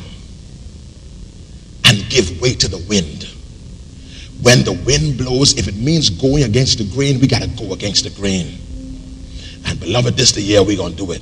and 1.85 2.09
give 2.09 2.39
way 2.41 2.53
to 2.53 2.67
the 2.67 2.83
wind. 2.89 3.23
When 4.41 4.63
the 4.63 4.73
wind 4.85 5.17
blows, 5.17 5.57
if 5.57 5.67
it 5.67 5.75
means 5.75 6.09
going 6.09 6.43
against 6.43 6.77
the 6.77 6.83
grain, 6.83 7.19
we 7.19 7.27
got 7.27 7.41
to 7.41 7.47
go 7.47 7.73
against 7.73 8.03
the 8.03 8.11
grain. 8.11 8.59
And 9.65 9.79
beloved, 9.79 10.15
this 10.15 10.33
the 10.33 10.41
year 10.41 10.63
we're 10.63 10.77
going 10.77 10.95
to 10.95 10.97
do 10.97 11.11
it. 11.11 11.21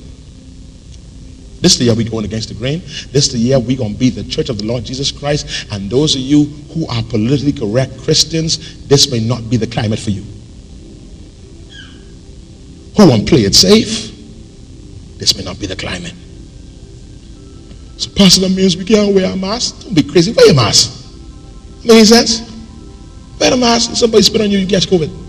This 1.66 1.80
year 1.80 1.96
we're 1.96 2.08
going 2.08 2.26
against 2.26 2.50
the 2.50 2.54
grain. 2.54 2.80
This 3.12 3.30
the 3.30 3.40
year 3.40 3.60
we're 3.60 3.76
going 3.76 3.94
to 3.94 4.00
be 4.00 4.12
the 4.12 4.24
church 4.24 4.50
of 4.50 4.60
the 4.60 4.66
Lord 4.66 4.86
Jesus 4.86 5.12
Christ. 5.12 5.66
And 5.72 5.90
those 5.90 6.14
of 6.14 6.22
you 6.22 6.44
who 6.44 6.86
are 6.86 7.02
politically 7.02 7.54
correct 7.54 7.98
Christians, 7.98 8.86
this 8.86 9.10
may 9.10 9.20
not 9.20 9.50
be 9.50 9.58
the 9.58 9.66
climate 9.66 9.98
for 9.98 10.12
you. 10.12 10.22
Who 12.96 13.10
want 13.10 13.26
to 13.26 13.34
play 13.34 13.46
it 13.46 13.56
safe? 13.56 14.12
This 15.18 15.36
may 15.36 15.44
not 15.44 15.60
be 15.60 15.66
the 15.66 15.76
climate. 15.76 16.14
So, 17.98 18.12
Pastor, 18.12 18.48
means 18.48 18.78
we 18.78 18.86
can't 18.86 19.16
wear 19.16 19.34
a 19.34 19.36
mask? 19.36 19.86
Don't 19.86 19.96
be 19.96 20.04
crazy. 20.04 20.34
Wear 20.34 20.52
a 20.52 20.54
mask. 20.54 21.04
Make 21.84 22.06
sense? 22.06 22.42
Wear 23.40 23.54
a 23.54 23.58
mask. 23.58 23.96
Somebody 23.96 24.22
spit 24.22 24.42
on 24.42 24.52
you, 24.52 24.60
you 24.60 24.68
catch 24.68 24.86
COVID. 24.86 25.25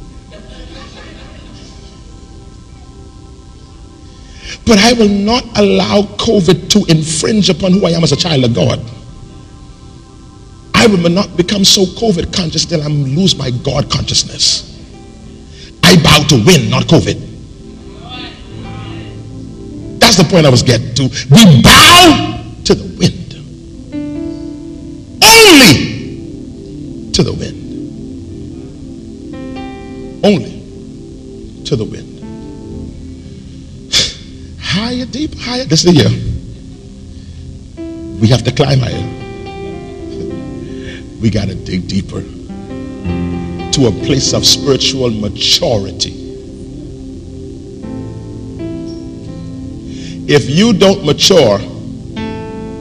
But 4.67 4.79
I 4.79 4.93
will 4.95 5.09
not 5.09 5.45
allow 5.59 6.03
COVID 6.03 6.69
to 6.71 6.85
infringe 6.91 7.49
upon 7.49 7.73
who 7.73 7.87
I 7.87 7.91
am 7.91 8.03
as 8.03 8.13
a 8.13 8.17
child 8.17 8.45
of 8.45 8.55
God. 8.55 8.81
I 10.75 10.87
will 10.89 11.09
not 11.09 11.37
become 11.37 11.65
so 11.65 11.85
COVID 11.85 12.35
conscious 12.35 12.65
that 12.67 12.81
I 12.81 12.89
lose 12.89 13.37
my 13.37 13.51
God 13.51 13.91
consciousness. 13.91 14.73
I 15.83 15.97
bow 16.03 16.19
to 16.29 16.37
win, 16.45 16.69
not 16.69 16.85
COVID. 16.85 17.21
That's 20.01 20.17
the 20.17 20.25
point 20.25 20.47
I 20.47 20.51
was 20.51 20.63
getting 20.63 20.95
to. 20.95 21.05
We 21.31 21.63
bow 21.63 22.43
to 22.65 22.75
the 22.75 22.85
wind. 22.99 23.35
Only 25.23 27.13
to 27.13 27.23
the 27.23 27.33
wind 27.33 27.67
only 30.27 31.65
to 31.65 31.77
the 31.77 31.85
wind. 31.85 32.06
Higher, 34.77 35.07
deep, 35.07 35.35
higher. 35.39 35.65
This 35.65 35.85
is 35.85 35.95
the 35.95 36.01
year. 36.03 36.11
We 38.21 38.29
have 38.29 38.45
to 38.45 38.53
climb 38.53 38.81
higher. 38.81 39.05
we 41.21 41.31
got 41.31 41.49
to 41.49 41.55
dig 41.55 41.89
deeper 41.89 42.21
to 42.21 43.87
a 43.87 43.93
place 44.05 44.35
of 44.35 44.45
spiritual 44.45 45.11
maturity. 45.11 46.13
If 50.29 50.51
you 50.51 50.75
don't 50.75 51.07
mature 51.07 51.59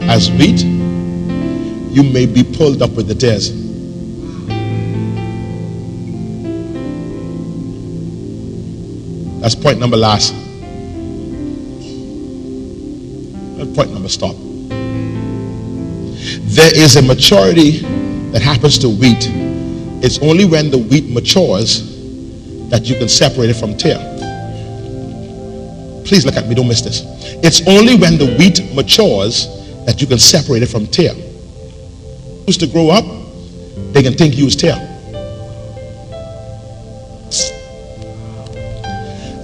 as 0.09 0.29
wheat, 0.31 0.63
you 0.63 2.03
may 2.03 2.25
be 2.25 2.43
pulled 2.43 2.81
up 2.81 2.91
with 2.91 3.07
the 3.07 3.15
tares. 3.15 3.51
That's 9.39 9.55
point 9.55 9.79
number 9.79 9.95
last. 9.95 10.44
Point 13.75 13.91
number 13.91 14.07
stop. 14.07 14.35
There 16.55 16.71
is 16.73 16.95
a 16.95 17.01
maturity 17.01 17.79
that 18.31 18.41
happens 18.41 18.79
to 18.79 18.87
wheat. 18.87 19.27
It's 20.01 20.17
only 20.19 20.45
when 20.45 20.71
the 20.71 20.77
wheat 20.77 21.09
matures 21.09 21.81
that 22.69 22.85
you 22.85 22.95
can 22.95 23.09
separate 23.09 23.49
it 23.49 23.55
from 23.55 23.75
tare. 23.75 23.99
Please 26.05 26.25
look 26.25 26.35
at 26.35 26.47
me, 26.47 26.55
don't 26.55 26.69
miss 26.69 26.81
this. 26.81 27.01
It's 27.43 27.67
only 27.67 27.95
when 27.95 28.17
the 28.17 28.33
wheat 28.37 28.61
matures 28.73 29.47
that 29.85 29.99
you 29.99 30.07
can 30.07 30.19
separate 30.19 30.63
it 30.63 30.67
from 30.67 30.87
tare. 30.87 31.13
Used 32.47 32.61
to 32.61 32.67
grow 32.67 32.89
up, 32.91 33.03
they 33.91 34.01
can 34.01 34.13
think 34.13 34.37
you 34.37 34.45
was 34.45 34.55
tare. 34.55 34.77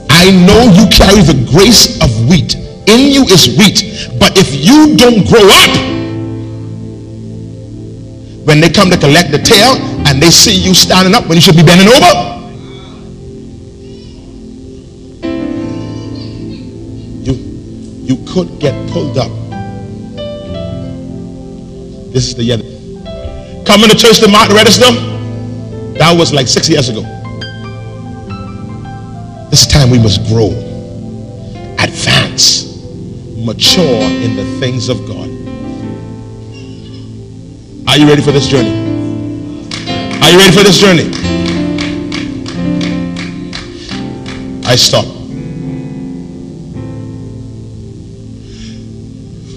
I 0.09 0.31
know 0.31 0.71
you 0.71 0.87
carry 0.89 1.21
the 1.21 1.49
grace 1.51 1.99
of 2.01 2.29
wheat. 2.29 2.60
In 2.91 3.07
you 3.13 3.23
is 3.23 3.55
wheat. 3.57 4.09
But 4.19 4.37
if 4.37 4.53
you 4.53 4.97
don't 4.97 5.25
grow 5.25 5.47
up, 5.47 5.71
when 8.45 8.59
they 8.59 8.69
come 8.69 8.89
to 8.89 8.97
collect 8.97 9.31
the 9.31 9.37
tare 9.37 9.77
and 10.07 10.21
they 10.21 10.29
see 10.29 10.53
you 10.53 10.73
standing 10.73 11.15
up 11.15 11.25
when 11.27 11.37
you 11.37 11.41
should 11.41 11.55
be 11.55 11.63
bending 11.63 11.87
over, 11.87 12.41
you, 17.23 17.33
you 18.03 18.25
could 18.33 18.59
get 18.59 18.73
pulled 18.91 19.17
up. 19.17 19.31
This 22.11 22.27
is 22.27 22.35
the 22.35 22.43
year. 22.43 22.57
Coming 23.65 23.89
to 23.89 23.95
church 23.95 24.19
to 24.19 24.27
mark 24.27 24.49
the 24.49 24.55
register, 24.55 24.91
that 25.97 26.13
was 26.17 26.33
like 26.33 26.47
six 26.49 26.67
years 26.67 26.89
ago. 26.89 27.03
This 29.49 29.65
time 29.65 29.89
we 29.89 29.97
must 29.99 30.25
grow, 30.27 30.49
advance, 31.79 32.70
mature 33.45 34.01
in 34.23 34.35
the 34.35 34.59
things 34.59 34.89
of 34.89 34.97
God. 35.07 35.29
Are 37.87 37.97
you 37.97 38.07
ready 38.07 38.21
for 38.21 38.31
this 38.31 38.47
journey? 38.47 38.71
Are 40.21 40.29
you 40.29 40.37
ready 40.37 40.55
for 40.55 40.63
this 40.63 40.79
journey? 40.79 41.09
I 44.65 44.75
stop. 44.75 45.05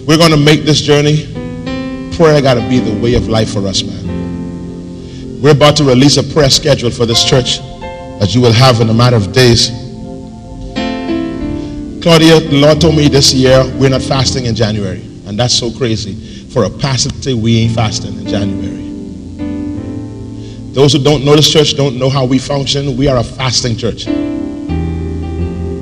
We're 0.06 0.18
going 0.18 0.32
to 0.32 0.36
make 0.36 0.64
this 0.64 0.80
journey. 0.80 1.26
Prayer 2.16 2.40
got 2.42 2.54
to 2.54 2.68
be 2.68 2.78
the 2.78 2.98
way 3.00 3.14
of 3.14 3.28
life 3.28 3.52
for 3.52 3.66
us, 3.66 3.82
man. 3.82 5.40
We're 5.40 5.52
about 5.52 5.76
to 5.76 5.84
release 5.84 6.16
a 6.16 6.22
prayer 6.22 6.50
schedule 6.50 6.90
for 6.90 7.06
this 7.06 7.24
church 7.24 7.58
that 8.18 8.34
you 8.34 8.40
will 8.40 8.52
have 8.52 8.80
in 8.80 8.88
a 8.88 8.94
matter 8.94 9.16
of 9.16 9.32
days. 9.32 9.83
Claudia, 12.04 12.38
the 12.38 12.60
Lord 12.60 12.82
told 12.82 12.96
me 12.96 13.08
this 13.08 13.32
year 13.32 13.64
we're 13.80 13.88
not 13.88 14.02
fasting 14.02 14.44
in 14.44 14.54
January. 14.54 15.00
And 15.24 15.38
that's 15.38 15.54
so 15.54 15.70
crazy. 15.72 16.12
For 16.50 16.64
a 16.64 16.68
pastor 16.68 17.08
to 17.08 17.22
say 17.22 17.32
we 17.32 17.60
ain't 17.60 17.74
fasting 17.74 18.18
in 18.18 18.26
January. 18.26 18.84
Those 20.74 20.92
who 20.92 21.02
don't 21.02 21.24
know 21.24 21.34
this 21.34 21.50
church 21.50 21.78
don't 21.78 21.98
know 21.98 22.10
how 22.10 22.26
we 22.26 22.38
function. 22.38 22.98
We 22.98 23.08
are 23.08 23.16
a 23.16 23.24
fasting 23.24 23.78
church. 23.78 24.04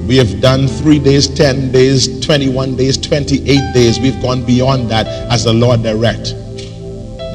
We 0.07 0.17
have 0.17 0.41
done 0.41 0.69
three 0.69 1.01
days, 1.01 1.27
10 1.27 1.73
days, 1.73 2.25
21 2.25 2.77
days, 2.77 2.97
28 2.99 3.75
days. 3.75 3.99
We've 3.99 4.23
gone 4.23 4.47
beyond 4.47 4.89
that 4.93 5.09
as 5.29 5.43
the 5.43 5.53
Lord 5.53 5.83
direct. 5.83 6.37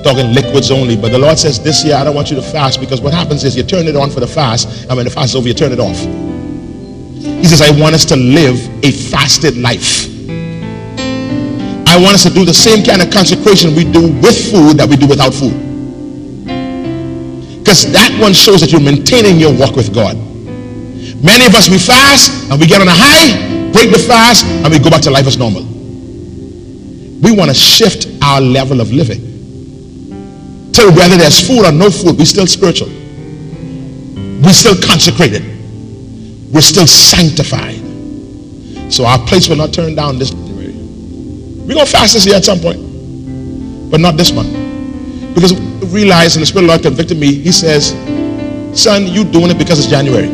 Talking 0.05 0.33
liquids 0.33 0.71
only. 0.71 0.95
But 0.95 1.11
the 1.11 1.19
Lord 1.19 1.37
says 1.37 1.61
this 1.61 1.83
year, 1.83 1.95
I 1.95 2.05
don't 2.05 2.15
want 2.15 2.29
you 2.29 2.37
to 2.37 2.41
fast 2.41 2.79
because 2.79 3.01
what 3.01 3.13
happens 3.13 3.43
is 3.43 3.53
you 3.53 3.63
turn 3.63 3.85
it 3.85 3.97
on 3.97 4.09
for 4.09 4.21
the 4.21 4.27
fast, 4.27 4.85
and 4.87 4.95
when 4.95 5.03
the 5.03 5.11
fast 5.11 5.31
is 5.31 5.35
over, 5.35 5.49
you 5.49 5.53
turn 5.53 5.73
it 5.73 5.79
off. 5.81 6.26
He 7.37 7.45
says, 7.45 7.61
I 7.61 7.69
want 7.79 7.93
us 7.93 8.03
to 8.05 8.15
live 8.15 8.57
a 8.83 8.91
fasted 8.91 9.57
life. 9.57 10.09
I 11.87 11.95
want 12.01 12.15
us 12.15 12.23
to 12.23 12.29
do 12.29 12.43
the 12.43 12.53
same 12.53 12.83
kind 12.83 13.01
of 13.01 13.11
consecration 13.11 13.75
we 13.75 13.83
do 13.85 14.11
with 14.21 14.51
food 14.51 14.77
that 14.77 14.87
we 14.89 14.97
do 14.97 15.07
without 15.07 15.33
food. 15.33 15.53
Because 17.59 17.91
that 17.93 18.17
one 18.19 18.33
shows 18.33 18.61
that 18.61 18.71
you're 18.71 18.81
maintaining 18.81 19.37
your 19.39 19.53
walk 19.53 19.75
with 19.75 19.93
God. 19.93 20.17
Many 21.21 21.45
of 21.45 21.53
us, 21.53 21.69
we 21.69 21.77
fast 21.77 22.31
and 22.49 22.59
we 22.59 22.65
get 22.65 22.81
on 22.81 22.87
a 22.87 22.93
high, 22.93 23.71
break 23.71 23.91
the 23.91 23.99
fast, 23.99 24.45
and 24.45 24.69
we 24.69 24.79
go 24.79 24.89
back 24.89 25.01
to 25.01 25.11
life 25.11 25.27
as 25.27 25.37
normal. 25.37 25.63
We 25.63 27.35
want 27.35 27.49
to 27.49 27.55
shift 27.55 28.07
our 28.21 28.41
level 28.41 28.81
of 28.81 28.91
living. 28.91 29.21
Till 30.73 30.91
whether 30.93 31.17
there's 31.17 31.41
food 31.41 31.65
or 31.65 31.71
no 31.71 31.89
food, 31.89 32.17
we're 32.17 32.25
still 32.25 32.45
spiritual. 32.45 32.89
We're 34.41 34.53
still 34.53 34.75
consecrated 34.81 35.56
we're 36.51 36.61
still 36.61 36.87
sanctified. 36.87 37.75
So 38.91 39.05
our 39.05 39.19
place 39.27 39.49
will 39.49 39.57
not 39.57 39.73
turn 39.73 39.95
down 39.95 40.17
this. 40.17 40.33
We're 40.33 41.73
going 41.73 41.85
to 41.85 41.91
fast 41.91 42.13
this 42.13 42.25
year 42.25 42.35
at 42.35 42.45
some 42.45 42.59
point, 42.59 43.91
but 43.91 43.99
not 43.99 44.15
this 44.15 44.31
month. 44.31 44.53
Because 45.35 45.59
realize, 45.91 46.35
and 46.35 46.41
the 46.41 46.45
Spirit 46.45 46.63
of 46.63 46.67
the 46.67 46.73
Lord 46.73 46.81
convicted 46.83 47.17
me, 47.17 47.33
He 47.33 47.51
says, 47.51 47.91
Son, 48.73 49.05
you 49.05 49.23
doing 49.25 49.51
it 49.51 49.57
because 49.57 49.79
it's 49.79 49.89
January. 49.89 50.29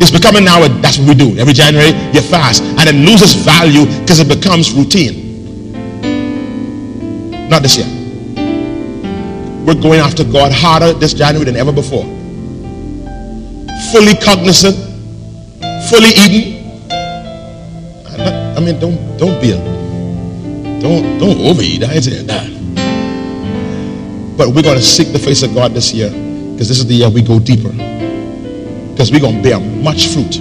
It's 0.00 0.10
becoming 0.10 0.44
now, 0.44 0.66
that's 0.80 0.98
what 0.98 1.08
we 1.08 1.14
do. 1.14 1.36
Every 1.38 1.52
January, 1.52 1.90
you 2.12 2.20
fast. 2.22 2.62
And 2.62 2.88
it 2.88 2.94
loses 2.94 3.34
value 3.34 3.86
because 4.00 4.20
it 4.20 4.28
becomes 4.28 4.72
routine. 4.72 5.22
Not 7.48 7.62
this 7.62 7.76
year. 7.76 7.86
We're 9.64 9.80
going 9.80 10.00
after 10.00 10.24
God 10.24 10.52
harder 10.52 10.92
this 10.92 11.14
January 11.14 11.44
than 11.44 11.56
ever 11.56 11.72
before. 11.72 12.04
Fully 13.92 14.16
cognizant, 14.16 14.76
fully 15.90 16.08
eaten. 16.16 16.80
I 18.56 18.60
mean, 18.60 18.80
don't 18.80 18.96
don't 19.18 19.38
be 19.40 19.52
a 19.52 19.58
don't 20.80 21.18
don't 21.18 21.38
overeat. 21.38 21.84
I 21.84 21.92
ain't 21.92 22.04
saying 22.04 22.26
that. 22.26 22.48
But 24.38 24.48
we're 24.48 24.62
to 24.62 24.80
seek 24.80 25.12
the 25.12 25.18
face 25.18 25.42
of 25.42 25.52
God 25.54 25.74
this 25.74 25.92
year 25.92 26.08
because 26.08 26.68
this 26.68 26.78
is 26.78 26.86
the 26.86 26.94
year 26.94 27.10
we 27.10 27.20
go 27.22 27.38
deeper. 27.38 27.68
Because 28.92 29.12
we're 29.12 29.20
to 29.20 29.42
bear 29.42 29.60
much 29.60 30.06
fruit 30.08 30.38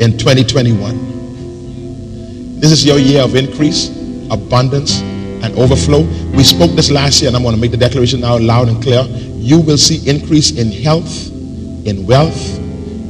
in 0.00 0.16
2021. 0.16 2.60
This 2.60 2.72
is 2.72 2.86
your 2.86 2.98
year 2.98 3.22
of 3.22 3.36
increase, 3.36 3.90
abundance, 4.30 5.00
and 5.00 5.54
overflow. 5.58 6.00
We 6.34 6.44
spoke 6.44 6.70
this 6.72 6.90
last 6.90 7.20
year, 7.20 7.28
and 7.28 7.36
I'm 7.36 7.42
going 7.42 7.54
to 7.54 7.60
make 7.60 7.72
the 7.72 7.76
declaration 7.76 8.20
now 8.20 8.38
loud 8.38 8.68
and 8.68 8.82
clear. 8.82 9.02
You 9.34 9.60
will 9.60 9.76
see 9.76 10.08
increase 10.08 10.52
in 10.52 10.72
health, 10.72 11.30
in 11.86 12.04
wealth, 12.06 12.58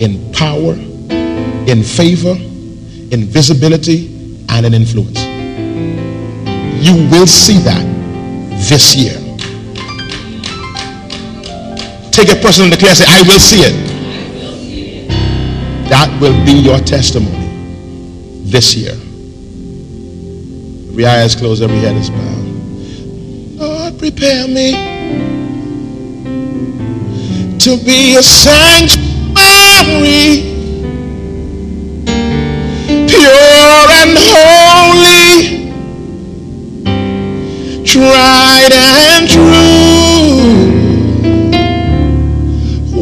in 0.01 0.31
power, 0.33 0.75
in 1.67 1.83
favor, 1.83 2.35
in 3.11 3.25
visibility, 3.25 4.13
and 4.51 4.67
in 4.67 4.75
influence. 4.75 5.19
You 6.85 7.09
will 7.11 7.27
see 7.27 7.59
that 7.59 7.85
this 8.69 8.95
year. 8.95 9.15
Take 12.13 12.31
a 12.31 12.41
person 12.41 12.65
in 12.65 12.71
the 12.71 12.77
class 12.77 13.01
and 13.01 13.09
say, 13.09 13.17
I 13.19 13.23
will 13.23 13.41
see 13.41 13.61
it. 13.61 13.97
That 15.89 16.09
will 16.21 16.45
be 16.45 16.53
your 16.53 16.79
testimony 16.81 17.47
this 18.45 18.75
year. 18.75 18.93
Every 20.91 21.07
eye 21.07 21.25
is 21.25 21.35
closed, 21.35 21.63
every 21.63 21.79
head 21.79 21.97
is 21.97 22.11
bowed. 22.11 22.47
Lord, 23.59 23.99
prepare 23.99 24.49
me 24.49 24.96
to 27.67 27.77
be 27.79 28.15
a 28.17 28.23
sanctuary, 28.23 28.95
pure 33.09 33.91
and 33.91 34.17
holy, 34.17 35.67
tried 37.85 38.73
and 38.73 39.29
true, 39.29 40.47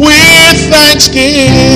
with 0.01 0.59
thanksgiving. 0.71 1.74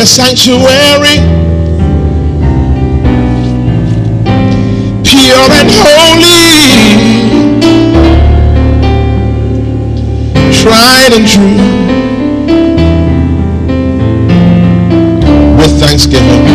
A 0.00 0.06
sanctuary, 0.06 1.18
pure 5.02 5.50
and 5.58 5.70
holy, 5.74 6.38
tried 10.52 11.12
and 11.14 11.26
true, 11.26 11.58
with 15.56 15.80
thanksgiving. 15.80 16.46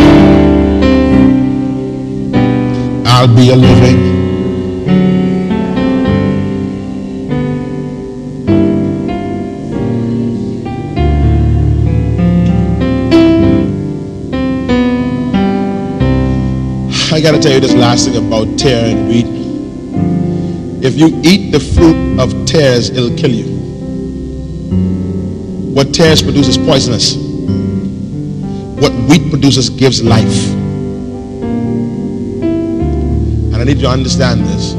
I'll 3.05 3.27
be 3.27 3.49
a 3.49 3.55
living. 3.55 4.22
Got 17.23 17.31
to 17.35 17.39
tell 17.39 17.53
you 17.53 17.61
this 17.61 17.73
last 17.73 18.05
thing 18.05 18.17
about 18.17 18.59
tare 18.59 18.93
and 18.93 19.07
wheat. 19.07 19.25
If 20.85 20.97
you 20.99 21.07
eat 21.23 21.51
the 21.53 21.59
fruit 21.61 22.19
of 22.19 22.45
tares, 22.45 22.89
it'll 22.89 23.15
kill 23.15 23.31
you. 23.31 23.45
What 25.73 25.93
tares 25.93 26.21
produces 26.21 26.57
poisonous. 26.57 27.15
What 28.75 28.91
wheat 29.09 29.29
produces 29.29 29.69
gives 29.69 30.03
life. 30.03 30.51
And 33.53 33.55
I 33.55 33.63
need 33.63 33.77
you 33.77 33.83
to 33.83 33.89
understand 33.89 34.41
this. 34.41 34.73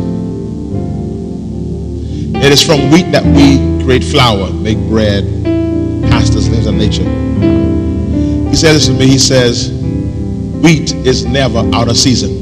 It 2.45 2.53
is 2.53 2.63
from 2.63 2.91
wheat 2.91 3.11
that 3.13 3.25
we 3.25 3.57
create 3.87 4.05
flour, 4.05 4.53
make 4.53 4.77
bread, 4.91 5.25
pastas, 6.11 6.51
things 6.51 6.67
of 6.67 6.75
nature. 6.75 7.09
He 8.51 8.55
says 8.55 8.75
this 8.75 8.87
to 8.89 8.93
me, 8.93 9.07
he 9.07 9.19
says, 9.19 9.71
wheat 10.63 10.93
is 11.07 11.25
never 11.25 11.61
out 11.75 11.89
of 11.89 11.97
season. 11.97 12.34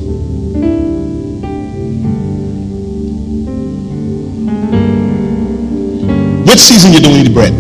Which 6.53 6.61
season 6.61 6.93
you 6.93 7.01
don't 7.01 7.25
the 7.25 7.31
bread? 7.33 7.51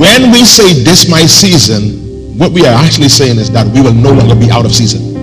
When 0.00 0.32
we 0.32 0.44
say 0.44 0.82
this 0.82 1.08
my 1.08 1.26
season, 1.26 2.36
what 2.36 2.50
we 2.50 2.66
are 2.66 2.74
actually 2.74 3.08
saying 3.08 3.38
is 3.38 3.48
that 3.52 3.68
we 3.68 3.82
will 3.82 3.94
no 3.94 4.10
longer 4.10 4.34
be 4.34 4.50
out 4.50 4.64
of 4.64 4.74
season. 4.74 5.16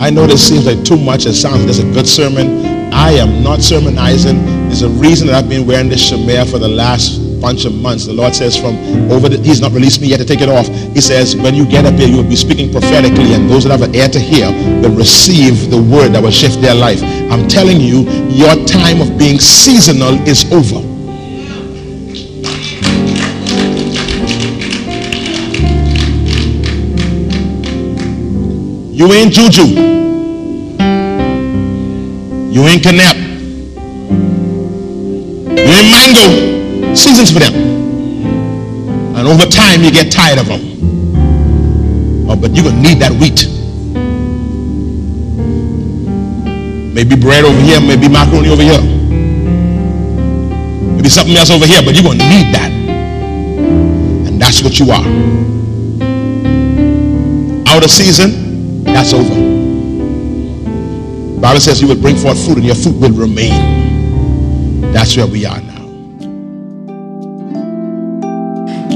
I 0.00 0.10
know 0.10 0.28
this 0.28 0.46
seems 0.46 0.64
like 0.64 0.84
too 0.84 0.96
much. 0.96 1.26
It 1.26 1.34
sounds 1.34 1.58
like 1.58 1.70
it's 1.70 1.80
a 1.80 1.92
good 1.92 2.06
sermon. 2.06 2.64
I 2.94 3.14
am 3.14 3.42
not 3.42 3.62
sermonizing. 3.62 4.46
There's 4.68 4.82
a 4.82 4.90
reason 4.90 5.26
that 5.26 5.34
I've 5.34 5.50
been 5.50 5.66
wearing 5.66 5.88
this 5.88 6.08
shamir 6.08 6.48
for 6.48 6.60
the 6.60 6.68
last 6.68 7.31
bunch 7.42 7.64
of 7.64 7.74
months. 7.74 8.06
The 8.06 8.12
Lord 8.12 8.34
says 8.34 8.56
from 8.56 8.76
over 9.10 9.28
the, 9.28 9.36
He's 9.42 9.60
not 9.60 9.72
released 9.72 10.00
me 10.00 10.06
yet 10.06 10.18
to 10.18 10.24
take 10.24 10.40
it 10.40 10.48
off. 10.48 10.68
He 10.94 11.00
says, 11.00 11.36
when 11.36 11.54
you 11.54 11.66
get 11.66 11.84
up 11.84 11.94
here, 11.94 12.06
you 12.06 12.18
will 12.18 12.30
be 12.30 12.36
speaking 12.36 12.70
prophetically, 12.70 13.34
and 13.34 13.50
those 13.50 13.64
that 13.64 13.72
have 13.72 13.82
an 13.82 13.94
ear 13.94 14.08
to 14.08 14.20
hear 14.20 14.46
will 14.80 14.94
receive 14.94 15.68
the 15.68 15.82
word 15.82 16.14
that 16.14 16.22
will 16.22 16.30
shift 16.30 16.62
their 16.62 16.74
life. 16.74 17.02
I'm 17.02 17.48
telling 17.48 17.80
you, 17.80 18.08
your 18.30 18.54
time 18.64 19.02
of 19.02 19.18
being 19.18 19.40
seasonal 19.40 20.14
is 20.26 20.46
over. 20.52 20.80
You 28.94 29.12
ain't 29.12 29.32
juju. 29.32 29.66
You 32.54 32.62
ain't 32.68 32.82
canap. 32.84 33.16
You 35.58 35.72
ain't 35.74 35.90
mango. 35.90 36.61
Seasons 36.94 37.32
for 37.32 37.40
them. 37.40 37.54
And 39.16 39.26
over 39.26 39.46
time 39.46 39.82
you 39.82 39.90
get 39.90 40.12
tired 40.12 40.38
of 40.38 40.46
them. 40.46 40.60
Oh, 42.28 42.36
but 42.36 42.52
you're 42.52 42.64
going 42.64 42.76
to 42.76 42.82
need 42.82 42.98
that 43.00 43.12
wheat. 43.12 43.46
Maybe 46.94 47.16
bread 47.16 47.44
over 47.44 47.60
here, 47.60 47.80
maybe 47.80 48.08
macaroni 48.08 48.48
over 48.50 48.62
here. 48.62 48.80
Maybe 50.96 51.08
something 51.08 51.36
else 51.36 51.50
over 51.50 51.66
here, 51.66 51.82
but 51.82 51.94
you're 51.94 52.04
going 52.04 52.18
to 52.18 52.28
need 52.28 52.54
that. 52.54 52.70
And 52.70 54.40
that's 54.40 54.62
what 54.62 54.78
you 54.78 54.90
are. 54.90 55.06
Out 57.74 57.82
of 57.82 57.90
season, 57.90 58.84
that's 58.84 59.12
over. 59.12 59.34
Bible 61.40 61.60
says 61.60 61.80
you 61.82 61.88
will 61.88 62.00
bring 62.00 62.16
forth 62.16 62.38
fruit 62.44 62.58
and 62.58 62.66
your 62.66 62.76
fruit 62.76 62.94
will 63.00 63.12
remain. 63.12 64.92
That's 64.92 65.16
where 65.16 65.26
we 65.26 65.44
are 65.44 65.60
now. 65.60 65.71